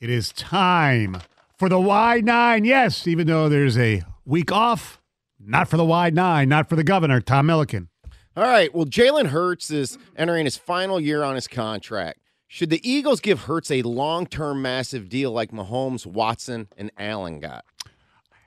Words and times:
It 0.00 0.10
is 0.10 0.30
time 0.32 1.18
for 1.58 1.68
the 1.68 1.80
wide 1.80 2.24
nine. 2.24 2.64
Yes, 2.64 3.06
even 3.06 3.26
though 3.26 3.48
there's 3.48 3.78
a 3.78 4.02
week 4.24 4.52
off, 4.52 5.00
not 5.40 5.68
for 5.68 5.76
the 5.76 5.84
wide 5.84 6.14
nine, 6.14 6.48
not 6.48 6.68
for 6.68 6.76
the 6.76 6.84
governor, 6.84 7.20
Tom 7.20 7.46
Milliken. 7.46 7.88
All 8.36 8.44
right. 8.44 8.74
Well, 8.74 8.84
Jalen 8.84 9.28
Hurts 9.28 9.70
is 9.70 9.96
entering 10.16 10.44
his 10.44 10.56
final 10.58 11.00
year 11.00 11.22
on 11.22 11.34
his 11.34 11.48
contract. 11.48 12.20
Should 12.48 12.70
the 12.70 12.88
Eagles 12.88 13.20
give 13.20 13.40
Hurts 13.42 13.70
a 13.70 13.82
long 13.82 14.26
term 14.26 14.60
massive 14.62 15.08
deal 15.08 15.32
like 15.32 15.50
Mahomes, 15.50 16.04
Watson, 16.06 16.68
and 16.76 16.92
Allen 16.98 17.40
got? 17.40 17.64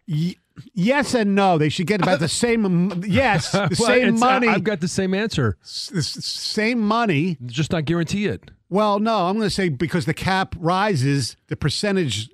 Y- 0.08 0.36
yes 0.74 1.14
and 1.16 1.36
no. 1.36 1.58
They 1.58 1.70
should 1.70 1.88
get 1.88 2.02
about 2.02 2.20
the 2.20 2.28
same. 2.30 3.04
Yes, 3.06 3.52
the 3.52 3.76
Well, 3.80 3.88
same 3.90 4.16
uh, 4.16 4.20
money. 4.20 4.48
I've 4.48 4.64
got 4.64 4.80
the 4.82 4.88
same 4.88 5.14
answer. 5.16 5.58
s- 5.64 5.92
same 6.24 6.80
money. 6.80 7.38
Just 7.46 7.72
not 7.72 7.86
guarantee 7.86 8.28
it. 8.28 8.52
Well, 8.70 9.00
no, 9.00 9.28
I'm 9.28 9.36
going 9.36 9.48
to 9.48 9.54
say 9.54 9.70
because 9.70 10.06
the 10.06 10.14
cap 10.14 10.56
rises, 10.60 11.36
the 11.48 11.56
percentage 11.56 12.30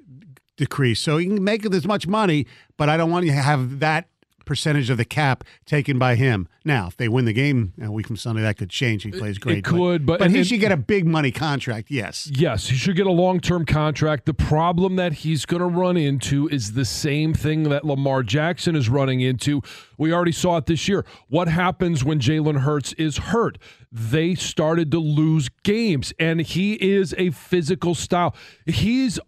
decrease. 0.57 0.99
So 0.99 1.17
you 1.17 1.33
can 1.33 1.43
make 1.43 1.65
as 1.65 1.85
much 1.85 2.07
money, 2.07 2.47
but 2.77 2.89
I 2.89 2.97
don't 2.97 3.11
want 3.11 3.25
you 3.25 3.31
to 3.31 3.37
have 3.41 3.79
that 3.79 4.09
percentage 4.45 4.89
of 4.89 4.97
the 4.97 5.05
cap 5.05 5.43
taken 5.65 5.97
by 5.99 6.15
him. 6.15 6.47
Now, 6.63 6.87
if 6.87 6.97
they 6.97 7.07
win 7.07 7.25
the 7.25 7.33
game 7.33 7.73
a 7.81 7.91
week 7.91 8.07
from 8.07 8.15
Sunday, 8.17 8.41
that 8.41 8.57
could 8.57 8.69
change. 8.69 9.03
He 9.03 9.11
plays 9.11 9.37
great. 9.37 9.59
It 9.59 9.63
could, 9.65 10.05
but- 10.05 10.19
but 10.19 10.31
he 10.31 10.37
and- 10.37 10.47
should 10.47 10.59
get 10.59 10.71
a 10.71 10.77
big 10.77 11.05
money 11.05 11.31
contract. 11.31 11.91
Yes. 11.91 12.29
Yes, 12.33 12.69
he 12.69 12.75
should 12.75 12.95
get 12.95 13.05
a 13.07 13.11
long 13.11 13.39
term 13.39 13.65
contract. 13.65 14.25
The 14.25 14.33
problem 14.33 14.95
that 14.95 15.13
he's 15.13 15.45
going 15.45 15.59
to 15.61 15.67
run 15.67 15.97
into 15.97 16.47
is 16.49 16.73
the 16.73 16.85
same 16.85 17.33
thing 17.33 17.63
that 17.63 17.83
Lamar 17.85 18.23
Jackson 18.23 18.75
is 18.75 18.89
running 18.89 19.21
into. 19.21 19.61
We 19.97 20.11
already 20.13 20.31
saw 20.31 20.57
it 20.57 20.65
this 20.65 20.87
year. 20.87 21.05
What 21.29 21.47
happens 21.47 22.03
when 22.03 22.19
Jalen 22.19 22.61
Hurts 22.61 22.93
is 22.93 23.17
hurt? 23.17 23.57
They 23.91 24.35
started 24.35 24.91
to 24.91 24.99
lose 24.99 25.49
games, 25.63 26.13
and 26.19 26.41
he 26.41 26.73
is 26.73 27.13
a 27.17 27.29
physical 27.31 27.95
style. 27.95 28.35
He's 28.65 29.19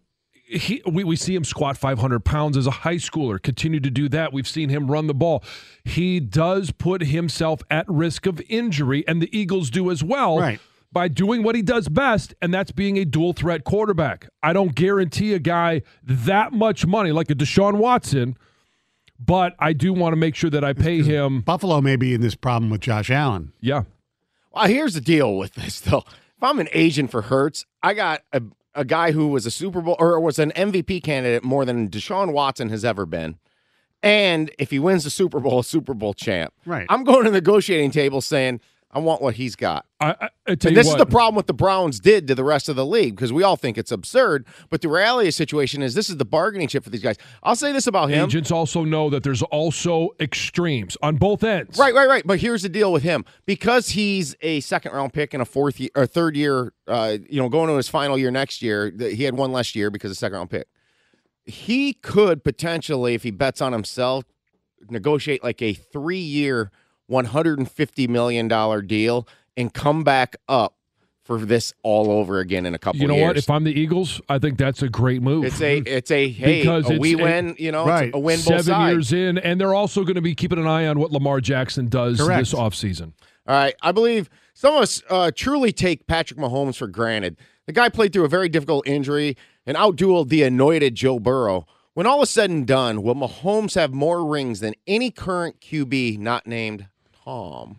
he, 0.48 0.82
we, 0.86 1.04
we 1.04 1.16
see 1.16 1.36
him 1.36 1.44
squat 1.44 1.78
500 1.78 2.24
pounds 2.24 2.56
as 2.58 2.68
a 2.68 2.72
high 2.72 2.96
schooler, 2.96 3.42
continue 3.42 3.80
to 3.80 3.90
do 3.92 4.08
that. 4.10 4.32
We've 4.34 4.48
seen 4.48 4.70
him 4.70 4.90
run 4.90 5.08
the 5.08 5.14
ball. 5.14 5.44
He 5.84 6.20
does 6.20 6.72
put 6.72 7.02
himself 7.04 7.62
at 7.70 7.86
risk 7.90 8.26
of 8.26 8.42
injury, 8.50 9.04
and 9.08 9.22
the 9.22 9.30
Eagles 9.38 9.70
do 9.70 9.92
as 9.92 10.04
well 10.04 10.40
Right. 10.40 10.60
by 10.92 11.10
doing 11.10 11.44
what 11.44 11.56
he 11.56 11.62
does 11.62 11.90
best, 11.90 12.34
and 12.42 12.54
that's 12.54 12.72
being 12.72 12.98
a 12.98 13.06
dual 13.06 13.34
threat 13.34 13.64
quarterback. 13.66 14.30
I 14.42 14.54
don't 14.54 14.74
guarantee 14.74 15.34
a 15.34 15.40
guy 15.40 15.82
that 16.04 16.54
much 16.54 16.86
money 16.86 17.12
like 17.12 17.30
a 17.30 17.36
Deshaun 17.36 17.74
Watson, 17.76 18.38
but 19.20 19.56
I 19.60 19.74
do 19.74 19.94
want 19.94 20.14
to 20.14 20.18
make 20.18 20.36
sure 20.36 20.50
that 20.50 20.64
I 20.64 20.74
pay 20.74 21.02
him. 21.02 21.42
Buffalo 21.42 21.82
may 21.82 21.96
be 21.96 22.14
in 22.14 22.22
this 22.22 22.36
problem 22.36 22.70
with 22.70 22.82
Josh 22.82 23.10
Allen. 23.10 23.52
Yeah. 23.60 23.84
Well, 24.54 24.66
here's 24.68 24.94
the 24.94 25.02
deal 25.02 25.36
with 25.38 25.54
this, 25.56 25.80
though. 25.82 26.04
If 26.08 26.44
I'm 26.44 26.60
an 26.60 26.70
agent 26.72 27.10
for 27.12 27.24
Hurts, 27.24 27.66
I 27.82 27.94
got 27.96 28.22
a, 28.32 28.42
a 28.78 28.86
guy 28.86 29.12
who 29.12 29.28
was 29.28 29.46
a 29.46 29.52
Super 29.52 29.82
Bowl 29.82 29.96
or 30.00 30.20
was 30.20 30.40
an 30.40 30.52
MVP 30.56 31.04
candidate 31.04 31.44
more 31.44 31.66
than 31.66 31.90
Deshaun 31.90 32.32
Watson 32.32 32.70
has 32.70 32.86
ever 32.86 33.06
been. 33.06 33.38
And 34.04 34.52
if 34.60 34.70
he 34.70 34.80
wins 34.80 35.04
the 35.04 35.10
Super 35.10 35.40
Bowl, 35.40 35.60
a 35.60 35.64
Super 35.64 35.96
Bowl 35.96 36.14
champ. 36.14 36.54
Right. 36.66 36.86
I'm 36.88 37.04
going 37.04 37.26
to 37.26 37.32
the 37.32 37.38
negotiating 37.38 37.92
table 37.92 38.22
saying, 38.22 38.62
I 38.98 39.00
want 39.00 39.22
what 39.22 39.36
he's 39.36 39.56
got. 39.56 39.86
I, 40.00 40.16
I, 40.20 40.30
And 40.48 40.60
this 40.60 40.88
what, 40.88 40.94
is 40.94 40.98
the 40.98 41.06
problem 41.06 41.36
what 41.36 41.46
the 41.46 41.54
Browns 41.54 42.00
did 42.00 42.28
to 42.30 42.36
the 42.36 42.44
rest 42.44 42.68
of 42.68 42.76
the 42.76 42.86
league 42.86 43.16
because 43.16 43.32
we 43.32 43.44
all 43.44 43.56
think 43.56 43.78
it's 43.78 43.92
absurd. 43.92 44.48
But 44.72 44.82
the 44.82 44.90
reality 44.90 45.28
of 45.28 45.30
the 45.30 45.34
situation 45.34 45.84
is 45.84 45.94
this 45.94 46.10
is 46.10 46.18
the 46.18 46.26
bargaining 46.26 46.68
chip 46.68 46.84
for 46.84 46.90
these 46.90 47.04
guys. 47.04 47.18
I'll 47.44 47.56
say 47.56 47.72
this 47.72 47.86
about 47.86 48.10
him. 48.10 48.26
agents 48.26 48.50
also 48.50 48.84
know 48.84 49.12
that 49.12 49.22
there's 49.22 49.44
also 49.44 50.10
extremes 50.20 50.98
on 51.04 51.18
both 51.18 51.44
ends. 51.44 51.78
Right, 51.78 51.94
right, 51.94 52.08
right. 52.08 52.26
But 52.26 52.40
here's 52.40 52.64
the 52.64 52.70
deal 52.70 52.92
with 52.92 53.04
him: 53.04 53.24
because 53.46 53.90
he's 53.90 54.36
a 54.42 54.62
second 54.62 54.94
round 54.94 55.14
pick 55.14 55.36
and 55.36 55.44
a 55.44 55.46
fourth 55.46 55.80
year 55.80 55.92
or 55.96 56.08
third 56.08 56.36
year, 56.36 56.74
uh, 56.88 57.20
you 57.30 57.40
know, 57.40 57.50
going 57.50 57.70
to 57.70 57.76
his 57.76 57.88
final 57.88 58.18
year 58.18 58.32
next 58.32 58.64
year. 58.64 58.92
He 58.98 59.26
had 59.26 59.38
one 59.38 59.52
last 59.52 59.76
year 59.76 59.92
because 59.92 60.10
of 60.10 60.18
second 60.18 60.38
round 60.38 60.50
pick. 60.50 60.68
He 61.46 61.94
could 61.94 62.44
potentially, 62.44 63.14
if 63.14 63.22
he 63.22 63.30
bets 63.30 63.62
on 63.62 63.74
himself, 63.74 64.26
negotiate 64.90 65.44
like 65.44 65.62
a 65.62 65.74
three 65.74 66.18
year, 66.18 66.72
one 67.08 67.26
hundred 67.26 67.58
and 67.60 67.70
fifty 67.70 68.08
million 68.08 68.48
dollar 68.48 68.82
deal 68.82 69.28
and 69.56 69.74
come 69.74 70.04
back 70.04 70.36
up 70.48 70.76
for 71.24 71.40
this 71.40 71.74
all 71.84 72.10
over 72.10 72.40
again 72.40 72.66
in 72.66 72.74
a 72.74 72.78
couple. 72.78 73.02
You 73.02 73.08
know 73.08 73.16
years. 73.16 73.28
what? 73.28 73.38
If 73.38 73.50
I'm 73.50 73.64
the 73.66 73.78
Eagles, 73.78 74.22
I 74.30 74.40
think 74.40 74.58
that's 74.58 74.82
a 74.82 74.88
great 74.88 75.22
move. 75.22 75.44
it's 75.44 75.60
a, 75.62 75.80
it's 75.80 76.10
a 76.10 76.30
hey, 76.30 76.60
Because 76.62 76.90
a 76.90 76.94
it's 76.94 77.00
we 77.02 77.16
a- 77.16 77.18
win. 77.18 77.56
You 77.60 77.74
know, 77.74 77.86
Right. 77.86 78.08
it's 78.08 78.16
a 78.16 78.20
win 78.20 78.38
both 78.38 78.46
seven 78.46 78.64
sides. 78.64 78.94
years 79.12 79.14
in, 79.14 79.38
and 79.38 79.60
they're 79.60 79.74
also 79.74 80.04
going 80.04 80.16
to 80.16 80.22
be 80.22 80.36
keeping 80.36 80.58
an 80.60 80.68
eye 80.68 80.86
on 80.88 81.00
what 81.00 81.12
Lamar 81.12 81.42
Jackson 81.42 81.90
does 81.90 82.20
Correct. 82.22 82.40
this 82.40 82.54
offseason. 82.54 83.12
All 83.46 83.56
right. 83.56 83.76
I 83.82 83.92
believe 83.92 84.30
some 84.54 84.76
of 84.76 84.84
us 84.84 85.02
uh, 85.10 85.32
truly 85.36 85.74
take 85.74 86.08
Patrick 86.08 86.40
Mahomes 86.40 86.78
for 86.78 86.88
granted. 86.88 87.36
The 87.66 87.74
guy 87.74 87.90
played 87.90 88.14
through 88.14 88.24
a 88.26 88.30
very 88.30 88.48
difficult 88.48 88.88
injury 88.88 89.36
and 89.66 89.76
outdueled 89.76 90.30
the 90.30 90.44
anointed 90.44 90.96
Joe 90.96 91.20
Burrow. 91.20 91.66
When 91.94 92.08
all 92.08 92.22
is 92.22 92.30
said 92.30 92.50
and 92.50 92.66
done, 92.66 93.02
will 93.04 93.16
Mahomes 93.16 93.76
have 93.76 93.94
more 93.94 94.24
rings 94.26 94.62
than 94.62 94.76
any 94.86 95.12
current 95.12 95.60
QB 95.60 96.20
not 96.20 96.48
named 96.48 96.88
Tom? 97.28 97.78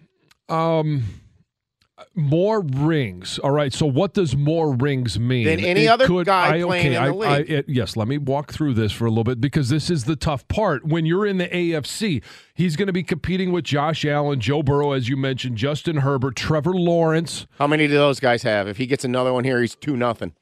Um, 0.49 1.05
more 2.15 2.61
rings. 2.61 3.39
All 3.39 3.51
right. 3.51 3.73
So 3.73 3.87
what 3.87 4.15
does 4.15 4.37
more 4.37 4.75
rings 4.75 5.19
mean? 5.19 5.47
Than 5.47 5.61
any 5.61 5.89
other 5.89 6.07
guy 6.25 6.63
playing 6.63 6.87
in 6.87 6.93
the 6.93 6.99
I, 6.99 7.11
league. 7.11 7.51
I, 7.51 7.55
it- 7.55 7.69
yes. 7.69 7.97
Let 7.97 8.09
me 8.09 8.19
walk 8.19 8.53
through 8.53 8.75
this 8.75 8.93
for 8.93 9.07
a 9.07 9.09
little 9.09 9.25
bit 9.25 9.41
because 9.41 9.69
this 9.69 9.91
is 9.91 10.05
the 10.05 10.17
tough 10.17 10.47
part. 10.49 10.85
When 10.87 11.07
you're 11.07 11.27
in 11.27 11.39
the 11.39 11.49
AFC, 11.49 12.23
he's 12.55 12.77
going 12.77 12.87
to 12.87 12.93
be 12.93 13.03
competing 13.03 13.53
with 13.53 13.65
Josh 13.65 14.05
Allen, 14.05 14.41
Joe 14.41 14.63
Burrow, 14.63 14.93
as 14.93 15.09
you 15.09 15.17
mentioned, 15.17 15.57
Justin 15.57 15.99
Herbert, 15.99 16.37
Trevor 16.37 16.75
Lawrence. 16.75 17.47
How 17.59 17.67
many 17.67 17.87
do 17.89 17.95
those 17.95 18.21
guys 18.21 18.43
have? 18.43 18.69
If 18.69 18.77
he 18.77 18.87
gets 18.87 19.05
another 19.05 19.33
one 19.33 19.45
here, 19.45 19.61
he's 19.61 19.75
two 19.75 19.97
nothing. 19.97 20.35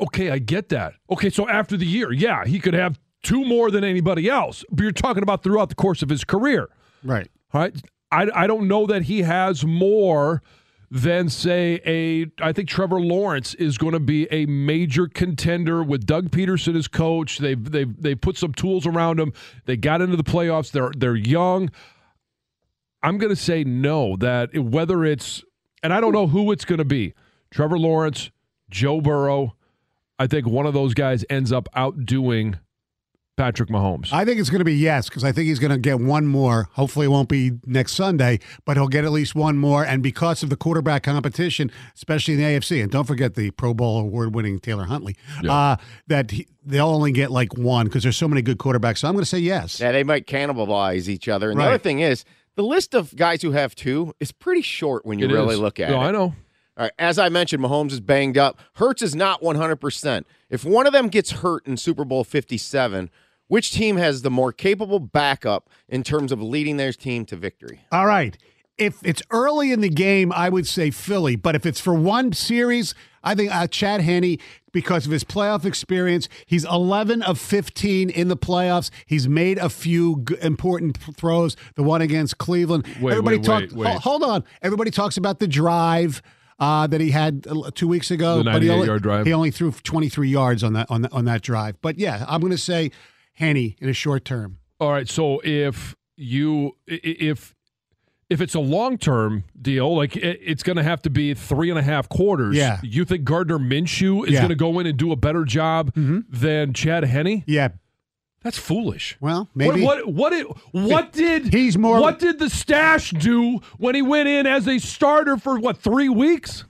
Okay, 0.00 0.30
I 0.30 0.38
get 0.38 0.68
that. 0.68 0.94
Okay, 1.10 1.28
so 1.28 1.48
after 1.48 1.76
the 1.76 1.86
year, 1.86 2.12
yeah, 2.12 2.44
he 2.44 2.60
could 2.60 2.74
have 2.74 3.00
two 3.22 3.44
more 3.44 3.70
than 3.70 3.82
anybody 3.82 4.28
else. 4.28 4.64
But 4.70 4.82
you're 4.84 4.92
talking 4.92 5.24
about 5.24 5.42
throughout 5.42 5.70
the 5.70 5.74
course 5.74 6.02
of 6.02 6.08
his 6.08 6.22
career. 6.24 6.68
Right. 7.02 7.28
All 7.52 7.60
right. 7.60 7.74
I, 8.10 8.28
I 8.34 8.46
don't 8.46 8.68
know 8.68 8.86
that 8.86 9.02
he 9.02 9.22
has 9.22 9.64
more 9.64 10.42
than 10.90 11.28
say 11.28 11.80
a 11.84 12.26
I 12.42 12.52
think 12.52 12.68
Trevor 12.68 13.00
Lawrence 13.00 13.54
is 13.54 13.76
going 13.76 13.92
to 13.92 14.00
be 14.00 14.26
a 14.30 14.46
major 14.46 15.06
contender 15.06 15.82
with 15.82 16.06
Doug 16.06 16.30
Pederson 16.30 16.76
as 16.76 16.88
coach. 16.88 17.38
They've 17.38 17.62
they've 17.70 18.00
they 18.00 18.14
put 18.14 18.38
some 18.38 18.54
tools 18.54 18.86
around 18.86 19.20
him. 19.20 19.32
They 19.66 19.76
got 19.76 20.00
into 20.00 20.16
the 20.16 20.24
playoffs. 20.24 20.70
They're 20.70 20.92
they're 20.96 21.16
young. 21.16 21.70
I'm 23.02 23.18
going 23.18 23.30
to 23.30 23.40
say 23.40 23.64
no 23.64 24.16
that 24.16 24.56
whether 24.56 25.04
it's 25.04 25.44
and 25.82 25.92
I 25.92 26.00
don't 26.00 26.12
know 26.12 26.26
who 26.26 26.50
it's 26.52 26.64
going 26.64 26.78
to 26.78 26.84
be. 26.84 27.14
Trevor 27.50 27.78
Lawrence, 27.78 28.30
Joe 28.70 29.00
Burrow, 29.00 29.56
I 30.18 30.26
think 30.26 30.46
one 30.46 30.66
of 30.66 30.74
those 30.74 30.94
guys 30.94 31.24
ends 31.30 31.52
up 31.52 31.68
outdoing 31.74 32.58
Patrick 33.38 33.70
Mahomes. 33.70 34.12
I 34.12 34.24
think 34.24 34.40
it's 34.40 34.50
going 34.50 34.58
to 34.58 34.64
be 34.64 34.74
yes 34.74 35.08
because 35.08 35.22
I 35.24 35.32
think 35.32 35.46
he's 35.46 35.60
going 35.60 35.70
to 35.70 35.78
get 35.78 36.00
one 36.00 36.26
more. 36.26 36.68
Hopefully, 36.72 37.06
it 37.06 37.10
won't 37.10 37.28
be 37.28 37.52
next 37.64 37.92
Sunday, 37.92 38.40
but 38.66 38.76
he'll 38.76 38.88
get 38.88 39.04
at 39.04 39.12
least 39.12 39.34
one 39.34 39.56
more. 39.56 39.84
And 39.86 40.02
because 40.02 40.42
of 40.42 40.50
the 40.50 40.56
quarterback 40.56 41.04
competition, 41.04 41.70
especially 41.94 42.34
in 42.34 42.40
the 42.40 42.46
AFC, 42.46 42.82
and 42.82 42.90
don't 42.90 43.04
forget 43.04 43.36
the 43.36 43.52
Pro 43.52 43.72
Bowl 43.72 44.00
award-winning 44.00 44.58
Tyler 44.58 44.84
Huntley, 44.84 45.16
uh, 45.48 45.76
that 46.08 46.32
he, 46.32 46.48
they'll 46.66 46.88
only 46.88 47.12
get 47.12 47.30
like 47.30 47.56
one 47.56 47.86
because 47.86 48.02
there's 48.02 48.16
so 48.16 48.28
many 48.28 48.42
good 48.42 48.58
quarterbacks. 48.58 48.98
So 48.98 49.08
I'm 49.08 49.14
going 49.14 49.22
to 49.22 49.30
say 49.30 49.38
yes. 49.38 49.80
Yeah, 49.80 49.92
they 49.92 50.04
might 50.04 50.26
cannibalize 50.26 51.08
each 51.08 51.28
other. 51.28 51.50
And 51.50 51.60
the 51.60 51.64
other 51.64 51.78
thing 51.78 52.00
is, 52.00 52.24
the 52.56 52.64
list 52.64 52.92
of 52.92 53.14
guys 53.14 53.40
who 53.40 53.52
have 53.52 53.76
two 53.76 54.14
is 54.18 54.32
pretty 54.32 54.62
short 54.62 55.06
when 55.06 55.20
you 55.20 55.26
It 55.26 55.32
really 55.32 55.54
is. 55.54 55.60
look 55.60 55.78
at 55.78 55.90
no, 55.90 56.00
it. 56.02 56.06
I 56.06 56.10
know. 56.10 56.34
All 56.76 56.84
right, 56.84 56.92
as 56.98 57.18
I 57.18 57.28
mentioned, 57.28 57.62
Mahomes 57.62 57.92
is 57.92 58.00
banged 58.00 58.36
up. 58.38 58.58
Hurts 58.74 59.02
is 59.02 59.14
not 59.14 59.42
100%. 59.42 60.24
If 60.50 60.64
one 60.64 60.86
of 60.86 60.92
them 60.92 61.08
gets 61.08 61.30
hurt 61.30 61.66
in 61.66 61.76
Super 61.76 62.04
Bowl 62.04 62.22
57, 62.24 63.10
which 63.48 63.72
team 63.72 63.96
has 63.96 64.22
the 64.22 64.30
more 64.30 64.52
capable 64.52 64.98
backup 65.00 65.68
in 65.88 66.02
terms 66.02 66.32
of 66.32 66.40
leading 66.40 66.76
their 66.76 66.92
team 66.92 67.24
to 67.26 67.36
victory? 67.36 67.80
All 67.92 68.06
right. 68.06 68.36
If 68.78 69.00
it's 69.02 69.22
early 69.32 69.72
in 69.72 69.80
the 69.80 69.88
game, 69.88 70.32
I 70.32 70.48
would 70.48 70.64
say 70.66 70.90
Philly. 70.92 71.34
But 71.34 71.56
if 71.56 71.66
it's 71.66 71.80
for 71.80 71.94
one 71.94 72.32
series, 72.32 72.94
I 73.24 73.34
think 73.34 73.52
uh, 73.52 73.66
Chad 73.66 74.02
Henne, 74.02 74.38
because 74.70 75.04
of 75.04 75.10
his 75.10 75.24
playoff 75.24 75.64
experience, 75.64 76.28
he's 76.46 76.64
11 76.64 77.22
of 77.22 77.40
15 77.40 78.08
in 78.08 78.28
the 78.28 78.36
playoffs. 78.36 78.90
He's 79.04 79.26
made 79.28 79.58
a 79.58 79.68
few 79.68 80.22
g- 80.28 80.36
important 80.40 81.00
p- 81.04 81.10
throws. 81.10 81.56
The 81.74 81.82
one 81.82 82.02
against 82.02 82.38
Cleveland. 82.38 82.86
Wait, 83.00 83.12
Everybody 83.14 83.38
wait, 83.38 83.44
talk- 83.44 83.60
wait, 83.62 83.72
wait. 83.72 83.92
ho- 83.94 83.98
Hold 83.98 84.22
on. 84.22 84.44
Everybody 84.62 84.92
talks 84.92 85.16
about 85.16 85.40
the 85.40 85.48
drive. 85.48 86.22
uh, 86.60 86.86
that 86.88 87.00
he 87.00 87.10
had 87.12 87.46
uh, 87.48 87.70
two 87.74 87.86
weeks 87.88 88.10
ago. 88.12 88.38
The 88.38 88.50
but 88.50 88.62
he 88.62 88.70
only, 88.70 88.86
yard 88.86 89.02
drive. 89.02 89.26
He 89.26 89.32
only 89.32 89.50
threw 89.52 89.70
23 89.72 90.28
yards 90.28 90.62
on 90.64 90.72
that 90.74 90.88
on 90.90 91.02
that, 91.02 91.12
on 91.12 91.24
that 91.24 91.40
drive. 91.42 91.80
But 91.80 91.98
yeah, 91.98 92.24
I'm 92.28 92.40
going 92.40 92.50
to 92.52 92.58
say 92.58 92.90
Henne 93.38 93.74
in 93.80 93.88
a 93.88 93.92
short 93.92 94.24
term. 94.24 94.58
All 94.80 94.90
right. 94.92 95.08
So 95.08 95.40
if 95.44 95.94
you 96.16 96.76
if 96.86 97.54
if 98.30 98.40
it's 98.40 98.54
a 98.54 98.60
long 98.60 98.98
term 98.98 99.44
deal, 99.60 99.96
like 99.96 100.16
it, 100.16 100.40
it's 100.42 100.62
going 100.62 100.76
to 100.76 100.82
have 100.82 101.00
to 101.02 101.10
be 101.10 101.34
three 101.34 101.70
and 101.70 101.78
a 101.78 101.82
half 101.82 102.08
quarters. 102.08 102.56
Yeah. 102.56 102.80
You 102.82 103.04
think 103.04 103.24
Gardner 103.24 103.58
Minshew 103.58 104.26
is 104.26 104.32
Yeah. 104.34 104.40
going 104.40 104.50
to 104.50 104.54
go 104.56 104.78
in 104.78 104.86
and 104.86 104.98
do 104.98 105.12
a 105.12 105.16
better 105.16 105.44
job 105.44 105.94
mm-hmm. 105.94 106.20
than 106.28 106.72
Chad 106.74 107.04
Henne? 107.04 107.44
Yeah. 107.46 107.68
That's 108.42 108.58
foolish. 108.58 109.16
Well, 109.20 109.48
maybe. 109.54 109.82
What 109.82 110.06
what 110.06 110.14
what, 110.14 110.32
it, 110.32 110.46
what 110.72 111.12
did 111.12 111.52
He's 111.52 111.76
more- 111.76 112.00
What 112.00 112.18
did 112.18 112.38
the 112.38 112.48
stash 112.48 113.10
do 113.10 113.60
when 113.78 113.94
he 113.96 114.02
went 114.02 114.28
in 114.28 114.46
as 114.46 114.68
a 114.68 114.78
starter 114.78 115.36
for 115.36 115.58
what 115.58 115.76
three 115.78 116.08
weeks? 116.08 116.64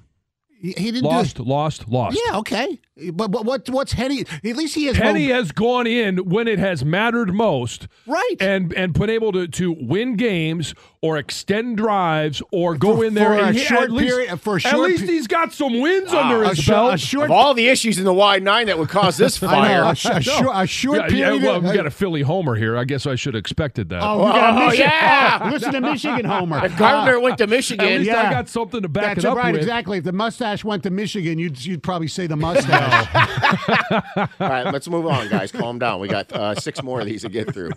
He, 0.61 0.73
he 0.77 0.91
didn't 0.91 1.05
Lost, 1.05 1.37
do. 1.37 1.45
lost, 1.45 1.89
lost. 1.89 2.19
Yeah. 2.27 2.39
Okay. 2.39 2.81
But, 3.13 3.31
but 3.31 3.45
what 3.45 3.69
what's 3.71 3.93
Henne? 3.93 4.25
At 4.45 4.45
least 4.57 4.75
he 4.75 4.87
has. 4.87 4.97
Penny 4.97 5.29
no- 5.29 5.35
has 5.37 5.53
gone 5.53 5.87
in 5.87 6.19
when 6.29 6.49
it 6.49 6.59
has 6.59 6.85
mattered 6.85 7.33
most, 7.35 7.87
Right. 8.07 8.37
And 8.41 8.73
and 8.75 8.93
been 8.93 9.11
able 9.11 9.33
to 9.33 9.47
to 9.47 9.73
win 9.73 10.17
games 10.17 10.75
or 11.01 11.17
extend 11.17 11.77
drives 11.77 12.43
or 12.51 12.75
go 12.77 12.97
For- 12.97 13.05
in 13.05 13.15
there 13.15 13.27
for 13.29 13.35
a 13.39 13.43
and 13.45 13.57
he- 13.57 13.63
short 13.65 13.91
least, 13.93 14.13
period- 14.15 14.41
for 14.41 14.57
a 14.57 14.61
short 14.61 14.73
at 14.75 14.77
short 14.77 14.91
least 14.91 15.07
pe- 15.07 15.13
he's 15.13 15.27
got 15.29 15.53
some 15.53 15.81
wins 15.81 16.09
ah, 16.13 16.29
under 16.29 16.49
his 16.49 16.59
short, 16.59 16.89
belt. 16.91 17.01
short. 17.01 17.25
Of 17.27 17.31
all 17.31 17.55
the 17.55 17.69
issues 17.69 17.99
in 17.99 18.05
the 18.05 18.13
wide 18.13 18.43
nine 18.43 18.67
that 18.67 18.79
would 18.79 18.89
cause 18.89 19.17
this 19.17 19.41
I 19.43 19.47
fire, 19.47 19.83
know, 19.85 19.91
a, 19.91 19.95
sh- 19.95 20.07
a 20.07 20.21
short, 20.21 20.51
a 20.55 20.67
short 20.67 20.99
yeah, 21.13 21.17
yeah, 21.17 21.27
period. 21.31 21.43
well, 21.45 21.61
we 21.61 21.73
got 21.77 21.87
a 21.87 21.91
Philly 21.91 22.23
homer 22.23 22.57
here. 22.57 22.77
I 22.77 22.83
guess 22.85 23.07
I 23.07 23.15
should 23.15 23.35
have 23.35 23.39
expected 23.41 23.91
that. 23.91 24.03
Oh, 24.03 24.19
we 24.19 24.33
got 24.33 24.69
Oh, 24.69 24.73
yeah. 24.73 25.39
oh, 25.45 25.49
listen 25.51 25.73
to 25.73 25.81
Michigan 25.81 26.25
Homer. 26.25 26.65
if 26.65 26.77
Gardner 26.77 27.17
ah. 27.19 27.21
went 27.21 27.39
to 27.39 27.45
at 27.45 27.51
Michigan, 27.51 27.99
least 28.01 28.11
I 28.11 28.31
got 28.31 28.49
something 28.49 28.83
to 28.83 28.89
back 28.89 29.15
That's 29.17 29.25
it 29.25 29.29
up 29.29 29.37
right, 29.37 29.53
with. 29.53 29.61
exactly. 29.61 29.99
If 29.99 30.05
the 30.05 30.13
mustache 30.13 30.65
went 30.65 30.83
to 30.83 30.91
Michigan, 30.91 31.39
you'd 31.39 31.65
you'd 31.65 31.83
probably 31.85 32.09
say 32.09 32.27
the 32.27 32.37
mustache. 32.37 32.88
All 34.41 34.49
right, 34.49 34.73
let's 34.73 34.89
move 34.89 35.07
on, 35.07 35.29
guys. 35.29 35.53
Calm 35.53 35.79
down. 35.79 36.01
We 36.01 36.09
got 36.09 36.33
uh, 36.33 36.55
six 36.55 36.83
more 36.83 37.01
of 37.01 37.07
these 37.07 37.23
to 37.23 37.29
get 37.29 37.53
through. 37.53 37.71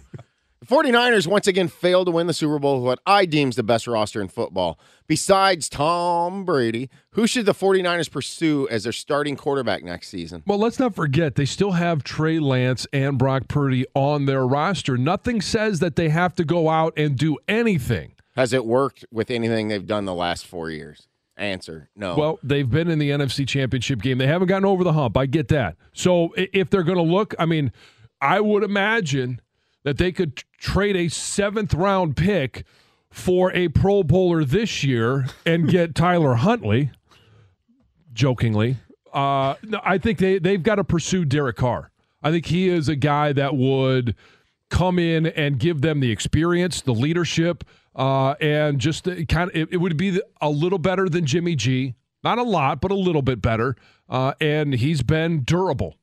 The 0.62 0.68
49ers 0.68 1.26
once 1.26 1.48
again 1.48 1.70
failed 1.70 2.06
to 2.06 2.12
win 2.12 2.28
the 2.28 2.34
Super 2.34 2.60
Bowl 2.60 2.76
with 2.76 2.86
what 2.86 3.00
I 3.08 3.26
deem 3.26 3.50
is 3.50 3.56
the 3.56 3.64
best 3.64 3.88
roster 3.88 4.22
in 4.22 4.28
football. 4.28 4.80
Besides 5.08 5.68
Tom 5.68 6.46
Brady, 6.46 6.88
who 7.14 7.26
should 7.26 7.48
the 7.48 7.54
49ers 7.54 8.12
pursue 8.12 8.68
as 8.70 8.84
their 8.84 8.92
starting 8.92 9.36
quarterback 9.36 9.84
next 9.84 10.10
season? 10.10 10.44
Well, 10.46 10.60
let's 10.60 10.78
not 10.78 10.94
forget 10.94 11.34
they 11.34 11.46
still 11.46 11.72
have 11.72 12.04
Trey 12.04 12.38
Lance 12.40 12.86
and 12.94 13.18
Brock 13.18 13.48
Purdy 13.48 13.88
on 13.96 14.28
their 14.28 14.46
roster. 14.46 14.98
Nothing 14.98 15.42
says 15.42 15.80
that 15.80 15.96
they 15.96 16.10
have 16.10 16.36
to 16.36 16.46
go 16.46 16.70
out 16.70 16.94
and 16.96 17.18
do 17.18 17.40
anything. 17.48 18.14
Has 18.36 18.54
it 18.54 18.64
worked 18.64 19.04
with 19.12 19.32
anything 19.32 19.68
they've 19.68 19.86
done 19.86 20.06
the 20.06 20.14
last 20.14 20.46
four 20.46 20.70
years? 20.70 21.08
Answer 21.42 21.90
no. 21.96 22.16
Well, 22.16 22.40
they've 22.44 22.70
been 22.70 22.88
in 22.88 23.00
the 23.00 23.10
NFC 23.10 23.48
Championship 23.48 24.02
game. 24.02 24.20
They 24.20 24.28
haven't 24.28 24.48
gotten 24.48 24.64
over 24.64 24.84
the 24.84 24.94
hump. 24.94 25.18
I 25.18 25.26
get 25.26 25.48
that. 25.48 25.76
So 25.92 26.34
if 26.38 26.70
they're 26.70 26.84
going 26.84 26.98
to 27.00 27.04
look, 27.04 27.34
I 27.40 27.48
mean, 27.48 27.72
I 28.22 28.40
would 28.40 28.62
imagine 28.62 29.42
that 29.84 29.98
they 29.98 30.12
could 30.12 30.44
trade 30.60 30.96
a 30.96 31.08
seventh 31.08 31.74
round 31.74 32.16
pick 32.16 32.64
for 33.10 33.52
a 33.54 33.70
Pro 33.70 34.04
Bowler 34.04 34.46
this 34.46 34.84
year 34.84 35.26
and 35.44 35.68
get 35.68 35.96
Tyler 35.96 36.36
Huntley. 36.36 36.92
Jokingly, 38.14 38.78
uh, 39.12 39.56
no, 39.64 39.80
I 39.84 39.98
think 39.98 40.20
they 40.20 40.38
they've 40.38 40.62
got 40.62 40.76
to 40.76 40.84
pursue 40.84 41.26
Derek 41.26 41.56
Carr. 41.56 41.90
I 42.22 42.30
think 42.30 42.46
he 42.46 42.70
is 42.70 42.88
a 42.88 42.96
guy 42.96 43.34
that 43.34 43.56
would 43.56 44.16
come 44.70 45.00
in 45.00 45.26
and 45.26 45.58
give 45.58 45.82
them 45.82 46.02
the 46.02 46.12
experience, 46.12 46.82
the 46.82 46.94
leadership, 46.94 47.64
uh, 47.96 48.32
and 48.42 48.80
just 48.80 49.04
the 49.06 49.26
kind 49.26 49.50
of 49.50 49.56
it, 49.56 49.70
it 49.72 49.78
would 49.78 49.98
be 49.98 50.22
a 50.42 50.50
little 50.50 50.80
better 50.80 51.10
than 51.10 51.26
Jimmy 51.26 51.56
G. 51.56 51.96
Not 52.24 52.38
a 52.38 52.44
lot, 52.44 52.82
but 52.82 52.92
a 52.92 52.96
little 52.96 53.22
bit 53.24 53.42
better. 53.42 53.76
Uh, 54.08 54.34
and 54.40 54.74
he's 54.76 55.02
been 55.02 55.44
durable. 55.44 55.96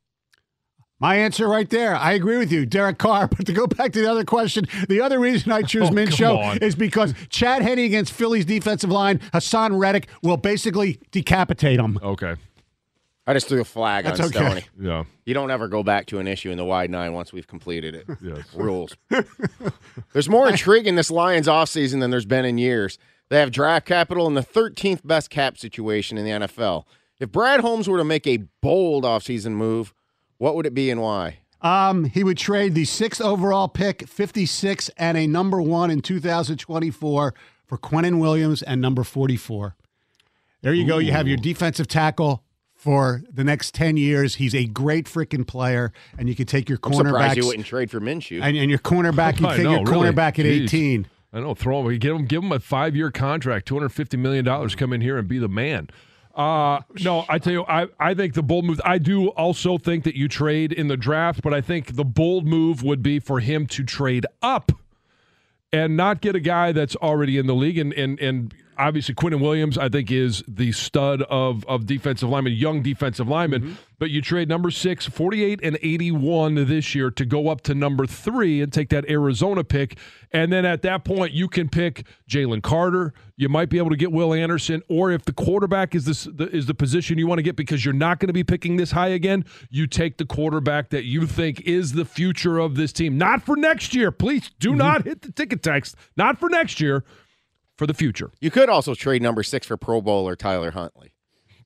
My 1.01 1.15
answer 1.15 1.47
right 1.47 1.71
there. 1.71 1.95
I 1.95 2.13
agree 2.15 2.39
with 2.39 2.51
you, 2.51 2.67
Derek 2.67 2.99
Carr. 2.99 3.29
But 3.37 3.47
to 3.47 3.53
go 3.53 3.69
back 3.69 3.93
to 3.93 4.01
the 4.01 4.11
other 4.11 4.25
question, 4.25 4.67
the 4.89 5.01
other 5.01 5.21
reason 5.21 5.53
I 5.53 5.63
choose 5.63 5.89
Oh. 5.91 5.93
Minshew 5.93 6.61
is 6.61 6.75
because 6.75 7.15
Chad 7.29 7.63
Henne 7.63 7.79
against 7.79 8.13
Philly's 8.13 8.45
defensive 8.45 8.91
line, 8.91 9.19
Haason 9.33 9.79
Reddick 9.79 10.09
will 10.23 10.37
basically 10.37 10.99
decapitate 11.13 11.79
him. 11.79 12.01
Okay. 12.03 12.35
I 13.29 13.35
just 13.35 13.47
threw 13.47 13.61
a 13.61 13.65
flag 13.65 14.07
That's 14.07 14.21
on 14.21 14.27
okay. 14.27 14.39
Stoney. 14.39 14.63
Yeah. 14.81 15.05
You 15.27 15.35
don't 15.35 15.51
ever 15.51 15.69
go 15.69 15.83
back 15.83 16.07
to 16.07 16.19
an 16.19 16.27
issue 16.27 16.51
in 16.51 16.57
the 16.57 16.65
wide 16.65 16.91
nine 16.91 17.13
once 17.13 17.31
we've 17.31 17.47
completed 17.47 17.95
it. 17.95 18.07
Yes. 18.23 18.55
Rules. 18.55 18.97
there's 20.13 20.31
more 20.31 20.49
intrigue 20.49 20.87
in 20.87 20.95
this 20.97 21.11
Lions 21.11 21.47
offseason 21.47 22.01
than 22.01 22.11
there's 22.11 22.25
been 22.25 22.47
in 22.47 22.57
years. 22.57 22.99
They 23.29 23.39
have 23.39 23.51
draft 23.51 23.87
capital 23.87 24.27
and 24.27 24.37
the 24.37 24.43
13th 24.43 25.07
best 25.07 25.29
cap 25.29 25.59
situation 25.59 26.17
in 26.17 26.25
the 26.25 26.47
NFL. 26.47 26.85
If 27.21 27.31
Brad 27.31 27.61
Holmes 27.61 27.87
were 27.87 27.99
to 27.99 28.05
make 28.05 28.27
a 28.27 28.45
bold 28.63 29.05
offseason 29.05 29.53
move, 29.53 29.93
what 30.39 30.55
would 30.57 30.65
it 30.65 30.75
be 30.75 30.91
and 30.91 31.03
why? 31.03 31.41
Um, 31.61 32.05
he 32.05 32.25
would 32.25 32.39
trade 32.39 32.75
the 32.75 32.87
sixth 32.87 33.21
overall 33.21 33.69
pick, 33.69 34.09
56, 34.09 34.91
and 34.97 35.19
a 35.19 35.27
number 35.27 35.61
one 35.61 35.91
in 35.91 36.01
2024 36.01 37.35
for 37.67 37.79
Quinnen 37.79 38.21
Williams 38.21 38.63
and 38.63 38.81
number 38.81 39.05
44. 39.05 39.77
There 40.63 40.73
you 40.73 40.87
go. 40.87 40.99
You 40.99 41.13
have 41.13 41.29
your 41.29 41.37
defensive 41.37 41.89
tackle 41.89 42.43
for 42.79 43.23
the 43.31 43.43
next 43.43 43.75
10 43.75 43.97
years. 43.97 44.37
He's 44.37 44.55
a 44.55 44.65
great 44.65 45.07
freaking 45.07 45.47
player, 45.47 45.93
and 46.17 46.29
you 46.29 46.35
could 46.37 46.49
take 46.49 46.69
your 46.69 46.79
I'm 46.85 46.95
surprised 46.95 47.37
you 47.37 47.43
cornerbacks. 47.43 47.47
wouldn't 47.47 47.67
trade 47.67 47.91
for 47.91 48.01
Minshew. 48.01 48.41
And, 48.41 48.57
and 48.57 48.71
your 48.71 48.79
cornerback, 48.79 49.41
you 49.41 49.47
I 49.49 49.57
take 49.57 49.65
know, 49.65 49.73
your 49.73 49.85
really. 49.85 50.09
cornerback 50.11 50.39
at 50.39 50.47
Jeez. 50.47 50.63
18. 50.65 51.07
I 51.33 51.41
know. 51.41 51.55
Throw 51.55 51.87
him. 51.87 51.99
Give 51.99 52.17
him. 52.17 52.25
Give 52.25 52.43
him 52.43 52.53
a 52.53 52.61
five-year 52.61 53.11
contract, 53.11 53.67
two 53.69 53.75
hundred 53.75 53.91
fifty 53.91 54.17
million 54.17 54.47
dollars. 54.47 54.75
Come 54.75 54.95
in 54.95 55.03
here 55.03 55.19
and 55.19 55.29
be 55.29 55.39
the 55.39 55.49
man. 55.49 55.91
Uh, 56.35 56.81
no, 57.03 57.27
I 57.29 57.39
tell 57.39 57.53
you, 57.53 57.65
I, 57.65 57.89
I 57.99 58.15
think 58.15 58.33
the 58.33 58.45
bold 58.45 58.65
move. 58.65 58.81
I 58.85 58.97
do 58.99 59.29
also 59.31 59.77
think 59.77 60.05
that 60.05 60.15
you 60.15 60.29
trade 60.29 60.73
in 60.73 60.87
the 60.89 60.97
draft, 60.97 61.43
but 61.43 61.53
I 61.53 61.61
think 61.61 61.97
the 61.97 62.05
bold 62.05 62.47
move 62.47 62.83
would 62.83 63.03
be 63.03 63.19
for 63.19 63.41
him 63.41 63.67
to 63.67 63.83
trade 63.85 64.25
up 64.41 64.73
and 65.73 65.97
not 65.97 66.21
get 66.23 66.35
a 66.37 66.41
guy 66.41 66.73
that's 66.73 66.97
already 66.97 67.37
in 67.37 67.47
the 67.47 67.55
league. 67.55 67.77
And 67.77 67.93
and 67.93 68.19
and 68.21 68.55
obviously 68.79 69.15
Quinnen 69.15 69.41
Williams, 69.41 69.77
I 69.77 69.89
think, 69.89 70.11
is 70.11 70.43
the 70.47 70.73
stud 70.73 71.23
of 71.23 71.65
of 71.67 71.87
defensive 71.87 72.29
lineman, 72.29 72.53
young 72.55 72.83
defensive 72.83 73.29
lineman. 73.29 73.63
Mm-hmm. 73.63 73.73
But 73.99 74.11
you 74.11 74.23
trade 74.23 74.49
number 74.49 74.71
six, 74.71 75.07
48 75.07 75.59
and 75.63 75.77
81 75.83 76.55
this 76.67 76.95
year 76.95 77.11
to 77.11 77.25
go 77.25 77.49
up 77.49 77.63
to 77.63 77.75
number 77.75 78.07
three 78.07 78.63
and 78.63 78.73
take 78.73 78.91
that 78.91 79.09
Arizona 79.11 79.65
pick. 79.65 79.99
And 80.31 80.53
then 80.53 80.65
at 80.65 80.83
that 80.83 81.05
point, 81.05 81.33
you 81.33 81.49
can 81.49 81.69
pick 81.69 82.07
Jalen 82.31 82.63
Carter. 82.63 83.13
You 83.37 83.49
might 83.49 83.69
be 83.69 83.79
able 83.79 83.91
to 83.91 83.97
get 83.97 84.13
Will 84.13 84.33
Anderson, 84.33 84.83
or 84.89 85.11
if 85.11 85.25
the 85.25 85.33
quarterback 85.33 85.97
is 85.97 86.05
this 86.05 86.25
the, 86.25 86.49
is 86.55 86.67
the 86.67 86.75
position 86.75 87.19
you 87.19 87.27
want 87.27 87.39
to 87.39 87.43
get 87.43 87.57
because 87.57 87.85
you're 87.85 87.95
not 87.95 88.21
going 88.21 88.29
to 88.29 88.33
be 88.33 88.45
picking 88.45 88.77
this 88.77 88.93
high 88.93 89.09
again, 89.09 89.45
you 89.69 89.89
take 89.89 90.17
the 90.19 90.27
quarterback 90.27 90.91
that 90.91 91.05
you 91.05 91.27
think 91.27 91.63
is 91.63 91.93
the 91.93 92.05
future 92.05 92.59
of 92.59 92.77
this 92.77 92.93
team. 92.93 93.19
Not 93.19 93.43
for 93.43 93.57
next 93.57 93.95
year. 93.95 94.13
Please 94.13 94.51
do 94.61 94.71
mm-hmm. 94.71 94.79
not 94.79 95.05
hit 95.05 95.23
the 95.23 95.33
ticket 95.33 95.63
text. 95.63 95.97
Not 96.17 96.39
for 96.39 96.49
next 96.49 96.81
year. 96.81 97.05
For 97.79 97.87
the 97.87 97.95
future. 97.95 98.33
you 98.41 98.51
could 98.51 98.69
also 98.69 98.95
trade 98.95 99.23
number 99.23 99.43
six 99.43 99.67
for 99.67 99.77
Pro 99.77 100.01
Bowler 100.03 100.35
Tyler 100.37 100.73
Huntley. 100.73 101.13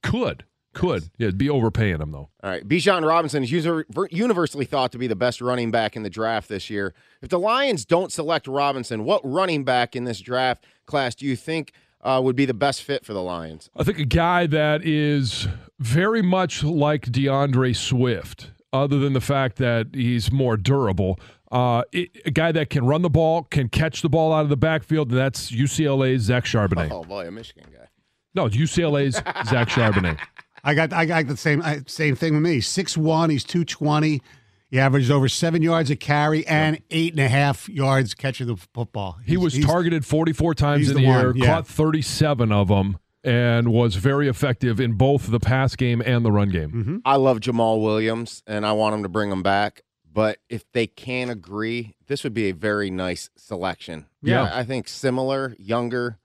Could. 0.02 0.44
Could. 0.74 1.04
Yeah, 1.18 1.26
it'd 1.28 1.38
be 1.38 1.50
overpaying 1.50 2.00
him 2.00 2.12
though. 2.12 2.28
All 2.42 2.50
right. 2.50 2.66
Bijan 2.66 3.06
Robinson 3.06 3.42
is 3.42 3.50
user- 3.50 3.84
universally 4.10 4.64
thought 4.64 4.92
to 4.92 4.98
be 4.98 5.06
the 5.06 5.16
best 5.16 5.40
running 5.40 5.70
back 5.70 5.96
in 5.96 6.02
the 6.02 6.10
draft 6.10 6.48
this 6.48 6.70
year. 6.70 6.94
If 7.20 7.28
the 7.30 7.38
Lions 7.38 7.84
don't 7.84 8.12
select 8.12 8.46
Robinson, 8.46 9.04
what 9.04 9.20
running 9.24 9.64
back 9.64 9.96
in 9.96 10.04
this 10.04 10.20
draft 10.20 10.64
class 10.86 11.14
do 11.14 11.26
you 11.26 11.36
think 11.36 11.72
uh, 12.02 12.20
would 12.24 12.36
be 12.36 12.44
the 12.46 12.54
best 12.54 12.82
fit 12.82 13.04
for 13.04 13.12
the 13.12 13.22
Lions? 13.22 13.70
I 13.76 13.82
think 13.84 13.98
a 13.98 14.04
guy 14.04 14.46
that 14.46 14.84
is 14.84 15.46
very 15.78 16.22
much 16.22 16.62
like 16.64 17.10
D'Andre 17.12 17.72
Swift, 17.74 18.50
other 18.72 18.98
than 18.98 19.12
the 19.12 19.20
fact 19.20 19.56
that 19.58 19.88
he's 19.94 20.32
more 20.32 20.56
durable. 20.56 21.18
Uh, 21.52 21.82
it- 21.92 22.10
a 22.24 22.30
guy 22.30 22.50
that 22.50 22.70
can 22.70 22.84
run 22.86 23.02
the 23.02 23.10
ball, 23.10 23.42
can 23.44 23.68
catch 23.68 24.02
the 24.02 24.08
ball 24.08 24.32
out 24.32 24.42
of 24.42 24.48
the 24.48 24.56
backfield, 24.56 25.10
and 25.10 25.18
that's 25.18 25.50
UCLA's 25.52 26.22
Zach 26.22 26.44
Charbonnet. 26.44 26.90
Oh, 26.90 27.04
boy, 27.04 27.28
a 27.28 27.30
Michigan 27.30 27.66
guy. 27.70 27.86
No, 28.34 28.46
it's 28.46 28.56
UCLA's 28.56 29.16
Zach 29.48 29.68
Charbonnet. 29.68 30.18
I 30.64 30.74
got 30.74 30.92
I 30.92 31.04
got 31.06 31.26
the 31.26 31.36
same 31.36 31.60
I- 31.62 31.82
same 31.86 32.16
thing 32.16 32.34
with 32.34 32.42
me. 32.42 32.60
Six 32.60 32.96
one, 32.96 33.30
he's 33.30 33.44
two 33.44 33.64
twenty. 33.64 34.22
He 34.70 34.78
averages 34.78 35.10
over 35.10 35.28
seven 35.28 35.60
yards 35.60 35.90
a 35.90 35.96
carry 35.96 36.46
and 36.46 36.80
eight 36.90 37.12
and 37.12 37.20
a 37.20 37.28
half 37.28 37.68
yards 37.68 38.14
catching 38.14 38.46
the 38.46 38.56
football. 38.72 39.18
He 39.26 39.36
was 39.36 39.58
targeted 39.58 40.06
44 40.06 40.54
times 40.54 40.88
in 40.88 40.94
the 40.94 41.02
the, 41.02 41.06
one, 41.08 41.20
air, 41.20 41.32
yeah. 41.36 41.44
caught 41.44 41.66
37 41.66 42.50
of 42.50 42.68
them, 42.68 42.96
and 43.22 43.70
was 43.70 43.96
very 43.96 44.28
effective 44.28 44.80
in 44.80 44.94
both 44.94 45.30
the 45.30 45.38
pass 45.38 45.76
game 45.76 46.00
and 46.00 46.24
the 46.24 46.32
run 46.32 46.48
game. 46.48 46.70
Mm-hmm. 46.70 46.96
I 47.04 47.16
love 47.16 47.40
Jamaal 47.40 47.82
Williams, 47.82 48.42
and 48.46 48.64
I 48.64 48.72
want 48.72 48.94
him 48.94 49.02
to 49.02 49.10
bring 49.10 49.30
him 49.30 49.42
back. 49.42 49.82
But 50.12 50.38
if 50.48 50.70
they 50.72 50.86
can 50.86 51.30
agree, 51.30 51.94
this 52.06 52.22
would 52.24 52.34
be 52.34 52.48
a 52.48 52.54
very 52.54 52.90
nice 52.90 53.30
selection. 53.36 54.06
Yeah. 54.22 54.42
I 54.44 54.60
I 54.60 54.64
think 54.64 54.88
similar, 54.88 55.54
younger, 55.58 56.18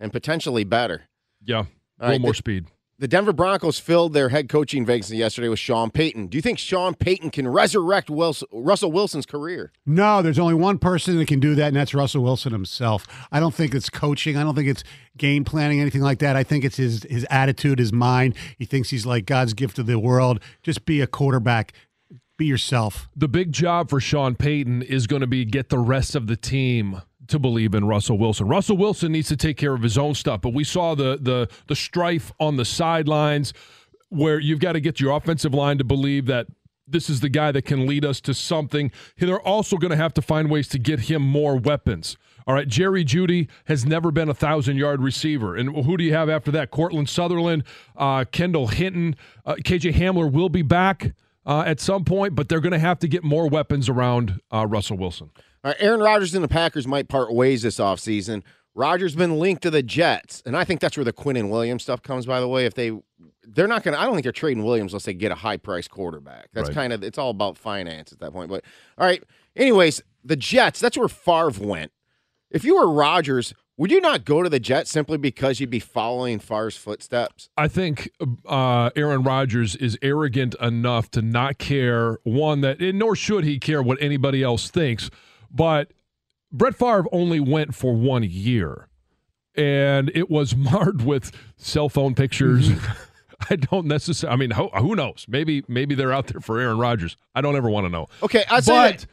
and 0.00 0.12
potentially 0.12 0.64
better. 0.64 1.02
Yeah, 1.44 1.64
a 2.00 2.02
little 2.02 2.12
right, 2.12 2.20
more 2.20 2.32
th- 2.32 2.38
speed. 2.38 2.64
the 2.98 3.06
Denver 3.06 3.32
Broncos 3.34 3.78
filled 3.78 4.14
their 4.14 4.30
head 4.30 4.48
coaching 4.48 4.86
vacancy 4.86 5.18
yesterday 5.18 5.48
with 5.48 5.58
Sean 5.58 5.90
Payton. 5.90 6.28
Do 6.28 6.38
you 6.38 6.42
think 6.42 6.58
Sean 6.58 6.94
Payton 6.94 7.30
can 7.30 7.46
resurrect 7.46 8.08
Wilson, 8.08 8.48
Russell 8.52 8.90
Wilson's 8.90 9.26
career? 9.26 9.70
No, 9.84 10.22
there's 10.22 10.38
only 10.38 10.54
one 10.54 10.78
person 10.78 11.18
that 11.18 11.28
can 11.28 11.38
do 11.40 11.54
that, 11.54 11.68
and 11.68 11.76
that's 11.76 11.92
Russell 11.94 12.22
Wilson 12.22 12.52
himself. 12.52 13.06
I 13.30 13.38
don't 13.38 13.54
think 13.54 13.74
it's 13.74 13.90
coaching. 13.90 14.36
I 14.38 14.42
don't 14.42 14.54
think 14.54 14.68
it's 14.68 14.82
game 15.18 15.44
planning, 15.44 15.80
anything 15.80 16.00
like 16.02 16.18
that. 16.20 16.36
I 16.36 16.42
think 16.42 16.64
it's 16.64 16.76
his 16.78 17.04
his 17.08 17.26
attitude, 17.30 17.78
his 17.78 17.92
mind. 17.92 18.34
He 18.58 18.64
thinks 18.64 18.88
he's 18.90 19.04
like 19.06 19.26
God's 19.26 19.52
gift 19.54 19.76
to 19.76 19.82
the 19.82 19.98
world. 19.98 20.40
Just 20.62 20.86
be 20.86 21.00
a 21.02 21.06
quarterback. 21.06 21.74
Be 22.36 22.46
yourself. 22.46 23.08
The 23.16 23.28
big 23.28 23.52
job 23.52 23.88
for 23.88 23.98
Sean 23.98 24.34
Payton 24.34 24.82
is 24.82 25.06
going 25.06 25.20
to 25.20 25.26
be 25.26 25.44
get 25.44 25.70
the 25.70 25.78
rest 25.78 26.14
of 26.14 26.26
the 26.26 26.36
team 26.36 27.00
to 27.28 27.38
believe 27.38 27.74
in 27.74 27.86
Russell 27.86 28.18
Wilson. 28.18 28.46
Russell 28.46 28.76
Wilson 28.76 29.12
needs 29.12 29.28
to 29.28 29.36
take 29.36 29.56
care 29.56 29.74
of 29.74 29.82
his 29.82 29.96
own 29.96 30.14
stuff, 30.14 30.42
but 30.42 30.52
we 30.52 30.62
saw 30.62 30.94
the 30.94 31.18
the 31.20 31.48
the 31.66 31.76
strife 31.76 32.32
on 32.38 32.56
the 32.56 32.64
sidelines 32.64 33.52
where 34.10 34.38
you've 34.38 34.60
got 34.60 34.72
to 34.72 34.80
get 34.80 35.00
your 35.00 35.16
offensive 35.16 35.54
line 35.54 35.78
to 35.78 35.84
believe 35.84 36.26
that 36.26 36.46
this 36.86 37.10
is 37.10 37.20
the 37.20 37.28
guy 37.28 37.50
that 37.50 37.62
can 37.62 37.86
lead 37.86 38.04
us 38.04 38.20
to 38.20 38.34
something. 38.34 38.92
They're 39.18 39.40
also 39.40 39.76
going 39.76 39.90
to 39.90 39.96
have 39.96 40.14
to 40.14 40.22
find 40.22 40.50
ways 40.50 40.68
to 40.68 40.78
get 40.78 41.00
him 41.00 41.22
more 41.22 41.56
weapons. 41.56 42.16
All 42.46 42.54
right, 42.54 42.68
Jerry 42.68 43.04
Jeudy 43.04 43.48
has 43.64 43.84
never 43.84 44.12
been 44.12 44.28
a 44.28 44.34
thousand 44.34 44.76
yard 44.76 45.02
receiver. 45.02 45.56
And 45.56 45.84
who 45.84 45.96
do 45.96 46.04
you 46.04 46.12
have 46.12 46.28
after 46.28 46.52
that? 46.52 46.70
Courtland 46.70 47.08
Sutherland, 47.08 47.64
uh, 47.96 48.24
Kendall 48.30 48.68
Hinton, 48.68 49.16
uh, 49.44 49.54
KJ 49.54 49.94
Hamler 49.94 50.30
will 50.30 50.48
be 50.48 50.62
back 50.62 51.12
uh, 51.46 51.62
at 51.66 51.80
some 51.80 52.04
point, 52.04 52.34
but 52.34 52.48
they're 52.48 52.60
going 52.60 52.72
to 52.72 52.78
have 52.78 52.98
to 52.98 53.08
get 53.08 53.24
more 53.24 53.48
weapons 53.48 53.88
around 53.88 54.40
uh, 54.52 54.66
Russell 54.66 54.96
Wilson. 54.98 55.30
All 55.64 55.70
right, 55.70 55.76
Aaron 55.80 56.00
Rodgers 56.00 56.34
and 56.34 56.44
the 56.44 56.48
Packers 56.48 56.86
might 56.86 57.08
part 57.08 57.32
ways 57.32 57.62
this 57.62 57.76
offseason. 57.78 58.42
Rodgers 58.74 59.14
been 59.16 59.38
linked 59.38 59.62
to 59.62 59.70
the 59.70 59.82
Jets, 59.82 60.42
and 60.44 60.54
I 60.56 60.64
think 60.64 60.80
that's 60.80 60.96
where 60.98 61.04
the 61.04 61.12
Quinnen 61.12 61.48
Williams 61.48 61.82
stuff 61.82 62.02
comes. 62.02 62.26
By 62.26 62.40
the 62.40 62.48
way, 62.48 62.66
if 62.66 62.74
they 62.74 62.92
they're 63.42 63.66
not 63.68 63.82
going 63.84 63.94
to, 63.94 64.00
I 64.00 64.04
don't 64.04 64.12
think 64.14 64.24
they're 64.24 64.32
trading 64.32 64.64
Williams 64.64 64.92
unless 64.92 65.04
they 65.04 65.14
get 65.14 65.32
a 65.32 65.36
high 65.36 65.56
price 65.56 65.88
quarterback. 65.88 66.48
That's 66.52 66.68
Right. 66.68 66.74
kind 66.74 66.92
of 66.92 67.02
it's 67.02 67.16
all 67.16 67.30
about 67.30 67.56
finance 67.56 68.12
at 68.12 68.18
that 68.18 68.32
point. 68.32 68.50
But 68.50 68.64
all 68.98 69.06
right, 69.06 69.22
anyways, 69.54 70.02
the 70.24 70.36
Jets. 70.36 70.78
That's 70.80 70.98
where 70.98 71.08
Favre 71.08 71.52
went. 71.64 71.92
If 72.50 72.64
you 72.64 72.76
were 72.76 72.92
Rodgers, 72.92 73.54
would 73.78 73.90
you 73.90 74.00
not 74.00 74.24
go 74.24 74.42
to 74.42 74.48
the 74.48 74.58
Jets 74.60 74.90
simply 74.90 75.18
because 75.18 75.60
you'd 75.60 75.70
be 75.70 75.80
following 75.80 76.38
Favre's 76.38 76.76
footsteps? 76.76 77.50
I 77.56 77.68
think 77.68 78.10
uh, 78.46 78.90
Aaron 78.96 79.22
Rodgers 79.22 79.76
is 79.76 79.98
arrogant 80.00 80.54
enough 80.60 81.10
to 81.12 81.22
not 81.22 81.58
care, 81.58 82.18
one, 82.24 82.62
that, 82.62 82.80
and 82.80 82.98
nor 82.98 83.14
should 83.14 83.44
he 83.44 83.58
care 83.58 83.82
what 83.82 84.00
anybody 84.00 84.42
else 84.42 84.70
thinks. 84.70 85.10
But 85.50 85.92
Brett 86.50 86.74
Favre 86.74 87.04
only 87.12 87.38
went 87.40 87.74
for 87.74 87.94
one 87.94 88.22
year, 88.22 88.88
and 89.54 90.10
it 90.14 90.30
was 90.30 90.56
marred 90.56 91.02
with 91.04 91.32
cell 91.56 91.88
phone 91.88 92.14
pictures. 92.14 92.70
I 93.50 93.56
don't 93.56 93.86
necessarily. 93.86 94.32
I 94.32 94.36
mean, 94.38 94.50
who, 94.52 94.68
who 94.68 94.96
knows? 94.96 95.26
Maybe 95.28 95.62
maybe 95.68 95.94
they're 95.94 96.12
out 96.12 96.28
there 96.28 96.40
for 96.40 96.58
Aaron 96.58 96.78
Rodgers. 96.78 97.18
I 97.34 97.42
don't 97.42 97.54
ever 97.56 97.68
want 97.68 97.84
to 97.84 97.90
know. 97.90 98.08
Okay, 98.22 98.44
I'd 98.50 98.64
say 98.64 98.72
But 98.72 98.98
that- 99.00 99.06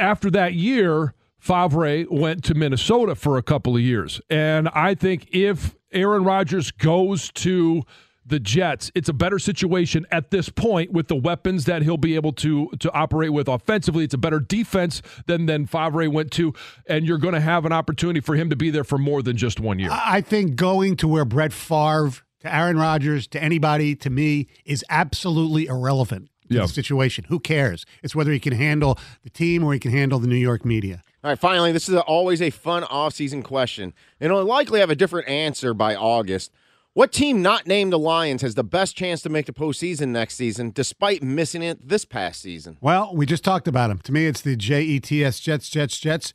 after 0.00 0.30
that 0.30 0.54
year, 0.54 1.12
Favre 1.38 2.04
went 2.10 2.44
to 2.44 2.54
Minnesota 2.54 3.14
for 3.14 3.36
a 3.38 3.42
couple 3.42 3.76
of 3.76 3.82
years. 3.82 4.20
And 4.28 4.68
I 4.70 4.94
think 4.94 5.28
if 5.32 5.76
Aaron 5.92 6.24
Rodgers 6.24 6.70
goes 6.70 7.30
to 7.32 7.82
the 8.26 8.38
Jets, 8.38 8.90
it's 8.94 9.08
a 9.08 9.14
better 9.14 9.38
situation 9.38 10.04
at 10.10 10.30
this 10.30 10.50
point 10.50 10.92
with 10.92 11.08
the 11.08 11.16
weapons 11.16 11.64
that 11.64 11.80
he'll 11.82 11.96
be 11.96 12.14
able 12.14 12.32
to 12.34 12.68
to 12.80 12.92
operate 12.92 13.32
with 13.32 13.48
offensively. 13.48 14.04
It's 14.04 14.12
a 14.12 14.18
better 14.18 14.40
defense 14.40 15.00
than 15.26 15.46
than 15.46 15.66
Favre 15.66 16.10
went 16.10 16.30
to, 16.32 16.52
and 16.86 17.06
you're 17.06 17.16
going 17.18 17.32
to 17.34 17.40
have 17.40 17.64
an 17.64 17.72
opportunity 17.72 18.20
for 18.20 18.34
him 18.34 18.50
to 18.50 18.56
be 18.56 18.68
there 18.68 18.84
for 18.84 18.98
more 18.98 19.22
than 19.22 19.36
just 19.38 19.60
one 19.60 19.78
year. 19.78 19.88
I 19.90 20.20
think 20.20 20.56
going 20.56 20.96
to 20.96 21.08
where 21.08 21.24
Brett 21.24 21.54
Favre, 21.54 22.10
to 22.40 22.54
Aaron 22.54 22.76
Rodgers, 22.76 23.26
to 23.28 23.42
anybody, 23.42 23.94
to 23.96 24.10
me, 24.10 24.48
is 24.66 24.84
absolutely 24.90 25.64
irrelevant 25.66 26.28
to 26.50 26.56
Yeah. 26.56 26.62
the 26.62 26.68
situation. 26.68 27.24
Who 27.30 27.40
cares? 27.40 27.86
It's 28.02 28.14
whether 28.14 28.30
he 28.32 28.40
can 28.40 28.52
handle 28.52 28.98
the 29.22 29.30
team 29.30 29.64
or 29.64 29.72
he 29.72 29.78
can 29.78 29.90
handle 29.90 30.18
the 30.18 30.28
New 30.28 30.36
York 30.36 30.66
media. 30.66 31.02
All 31.24 31.30
right, 31.30 31.38
finally, 31.38 31.72
this 31.72 31.88
is 31.88 31.94
a, 31.94 32.02
always 32.02 32.40
a 32.40 32.50
fun 32.50 32.84
off-season 32.84 33.42
question. 33.42 33.92
And 34.20 34.30
it'll 34.30 34.44
likely 34.44 34.80
have 34.80 34.90
a 34.90 34.94
different 34.94 35.28
answer 35.28 35.74
by 35.74 35.96
August. 35.96 36.52
What 36.94 37.12
team 37.12 37.42
not 37.42 37.66
named 37.66 37.92
the 37.92 37.98
Lions 37.98 38.42
has 38.42 38.54
the 38.54 38.64
best 38.64 38.96
chance 38.96 39.22
to 39.22 39.28
make 39.28 39.46
the 39.46 39.52
postseason 39.52 40.08
next 40.08 40.34
season, 40.34 40.70
despite 40.70 41.22
missing 41.22 41.62
it 41.62 41.88
this 41.88 42.04
past 42.04 42.40
season? 42.40 42.76
Well, 42.80 43.14
we 43.14 43.26
just 43.26 43.44
talked 43.44 43.68
about 43.68 43.88
them. 43.88 43.98
To 43.98 44.12
me, 44.12 44.26
it's 44.26 44.40
the 44.40 44.56
J 44.56 44.82
E 44.82 45.00
T 45.00 45.24
S 45.24 45.38
Jets, 45.38 45.68
Jets, 45.68 45.98
Jets. 45.98 46.32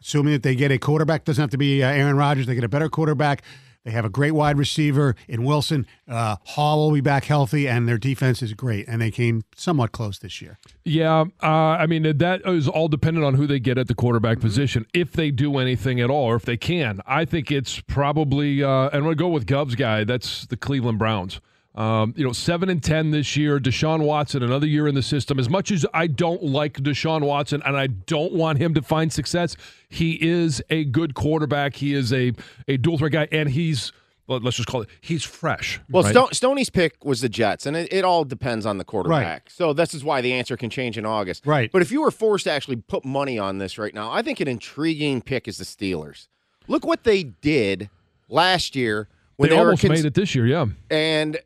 Assuming 0.00 0.34
that 0.34 0.42
they 0.42 0.54
get 0.54 0.70
a 0.70 0.78
quarterback, 0.78 1.24
doesn't 1.24 1.40
have 1.40 1.50
to 1.50 1.56
be 1.56 1.82
uh, 1.82 1.88
Aaron 1.88 2.16
Rodgers. 2.16 2.46
They 2.46 2.54
get 2.54 2.64
a 2.64 2.68
better 2.68 2.90
quarterback. 2.90 3.42
They 3.84 3.90
have 3.90 4.04
a 4.04 4.10
great 4.10 4.32
wide 4.32 4.56
receiver 4.56 5.14
in 5.28 5.44
Wilson. 5.44 5.86
Uh, 6.08 6.36
Hall 6.44 6.86
will 6.86 6.94
be 6.94 7.02
back 7.02 7.24
healthy, 7.24 7.68
and 7.68 7.86
their 7.86 7.98
defense 7.98 8.42
is 8.42 8.54
great. 8.54 8.88
And 8.88 9.00
they 9.00 9.10
came 9.10 9.42
somewhat 9.56 9.92
close 9.92 10.18
this 10.18 10.40
year. 10.40 10.58
Yeah, 10.84 11.24
uh, 11.42 11.46
I 11.46 11.86
mean 11.86 12.02
that 12.18 12.42
is 12.46 12.66
all 12.66 12.88
dependent 12.88 13.26
on 13.26 13.34
who 13.34 13.46
they 13.46 13.60
get 13.60 13.76
at 13.76 13.88
the 13.88 13.94
quarterback 13.94 14.40
position, 14.40 14.86
if 14.94 15.12
they 15.12 15.30
do 15.30 15.58
anything 15.58 16.00
at 16.00 16.08
all, 16.10 16.24
or 16.24 16.36
if 16.36 16.44
they 16.44 16.56
can. 16.56 17.00
I 17.06 17.24
think 17.24 17.50
it's 17.50 17.80
probably, 17.80 18.62
uh, 18.62 18.86
and 18.86 19.04
I'm 19.04 19.04
to 19.10 19.14
go 19.14 19.28
with 19.28 19.46
Gov's 19.46 19.74
guy. 19.74 20.04
That's 20.04 20.46
the 20.46 20.56
Cleveland 20.56 20.98
Browns. 20.98 21.40
Um, 21.74 22.14
you 22.16 22.24
know, 22.24 22.32
seven 22.32 22.68
and 22.68 22.82
ten 22.82 23.10
this 23.10 23.36
year. 23.36 23.58
Deshaun 23.58 24.02
Watson, 24.02 24.42
another 24.44 24.66
year 24.66 24.86
in 24.86 24.94
the 24.94 25.02
system. 25.02 25.40
As 25.40 25.50
much 25.50 25.72
as 25.72 25.84
I 25.92 26.06
don't 26.06 26.42
like 26.42 26.74
Deshaun 26.74 27.22
Watson, 27.22 27.62
and 27.66 27.76
I 27.76 27.88
don't 27.88 28.32
want 28.32 28.58
him 28.58 28.74
to 28.74 28.82
find 28.82 29.12
success, 29.12 29.56
he 29.88 30.12
is 30.20 30.62
a 30.70 30.84
good 30.84 31.14
quarterback. 31.14 31.74
He 31.76 31.94
is 31.94 32.12
a 32.12 32.32
a 32.68 32.76
dual 32.76 32.98
threat 32.98 33.12
guy, 33.12 33.28
and 33.32 33.50
he's 33.50 33.92
well, 34.26 34.40
let's 34.40 34.56
just 34.56 34.68
call 34.68 34.82
it 34.82 34.88
he's 35.00 35.24
fresh. 35.24 35.80
Well, 35.90 36.04
right? 36.04 36.10
Sto- 36.10 36.28
Stoney's 36.32 36.70
pick 36.70 37.04
was 37.04 37.20
the 37.20 37.28
Jets, 37.28 37.66
and 37.66 37.76
it, 37.76 37.92
it 37.92 38.04
all 38.04 38.24
depends 38.24 38.66
on 38.66 38.78
the 38.78 38.84
quarterback. 38.84 39.50
So 39.50 39.72
this 39.72 39.94
is 39.94 40.04
why 40.04 40.20
the 40.20 40.32
answer 40.32 40.56
can 40.56 40.70
change 40.70 40.96
in 40.96 41.04
August. 41.04 41.44
Right. 41.44 41.70
But 41.72 41.82
if 41.82 41.90
you 41.90 42.00
were 42.00 42.10
forced 42.10 42.44
to 42.44 42.52
actually 42.52 42.76
put 42.76 43.04
money 43.04 43.38
on 43.38 43.58
this 43.58 43.78
right 43.78 43.92
now, 43.92 44.10
I 44.12 44.22
think 44.22 44.40
an 44.40 44.48
intriguing 44.48 45.22
pick 45.22 45.48
is 45.48 45.58
the 45.58 45.64
Steelers. 45.64 46.28
Look 46.68 46.86
what 46.86 47.04
they 47.04 47.24
did 47.24 47.90
last 48.28 48.74
year 48.74 49.08
when 49.36 49.50
they 49.50 49.56
they, 49.56 49.60
were 49.60 49.66
almost 49.66 49.82
cons- 49.82 49.98
made 49.98 50.06
it 50.06 50.14
this 50.14 50.34
year. 50.34 50.46
Yeah, 50.46 50.66
and 50.88 51.38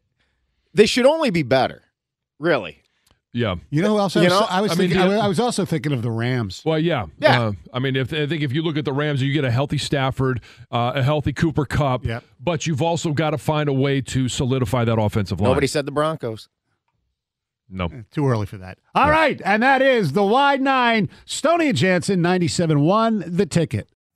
they 0.79 0.87
should 0.87 1.05
only 1.05 1.29
be 1.31 1.43
better, 1.43 1.83
really. 2.39 2.83
yeah. 3.35 3.57
You 3.71 3.83
know 3.83 3.91
who 3.91 3.99
else? 3.99 4.17
I 4.17 4.21
You 4.23 4.31
was, 4.31 4.41
know, 4.41 4.47
I 4.49 4.61
was 4.63 4.73
I 4.73 4.75
mean, 4.77 4.89
thinking. 4.89 4.99
I 4.99 5.05
do 5.05 5.11
was, 5.11 5.21
I 5.21 5.29
was 5.29 5.41
also 5.41 5.65
thinking 5.67 5.93
of 5.93 6.01
the 6.03 6.11
Rams. 6.11 6.63
Well, 6.65 6.79
yeah, 6.79 7.07
Yeah. 7.19 7.41
Uh, 7.49 7.53
I 7.75 7.79
mean, 7.79 7.95
if 7.97 8.13
I 8.13 8.27
think 8.27 8.43
if 8.43 8.53
you 8.53 8.63
look 8.63 8.77
at 8.79 8.85
the 8.87 8.93
Rams, 8.93 9.21
you 9.21 9.33
get 9.33 9.45
a 9.45 9.51
healthy 9.51 9.77
Stafford, 9.79 10.41
uh, 10.71 10.93
a 10.95 11.03
healthy 11.03 11.33
Cooper 11.35 11.67
Kupp, 11.67 12.05
Yep. 12.07 12.25
but 12.41 12.67
you've 12.67 12.81
also 12.83 13.13
got 13.13 13.31
to 13.31 13.39
find 13.39 13.69
a 13.69 13.73
way 13.75 14.01
to 14.01 14.29
solidify 14.29 14.85
that 14.85 14.99
offensive 14.99 15.41
line. 15.41 15.51
Nobody 15.51 15.67
said 15.67 15.85
the 15.87 15.93
Broncos. 15.93 16.49
no. 17.69 17.91
Too 18.11 18.27
early 18.27 18.47
for 18.47 18.57
that. 18.59 18.79
All 18.95 19.11
right, 19.11 19.41
and 19.45 19.63
that 19.63 19.83
is 19.83 20.13
the 20.13 20.25
wide 20.25 20.63
nine. 20.63 21.09
Stoney 21.27 21.69
and 21.69 21.77
Jansen, 21.77 22.21
97-1, 22.23 23.37
the 23.37 23.45
ticket. 23.47 23.89